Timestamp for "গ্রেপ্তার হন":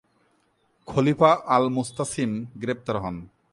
2.55-3.15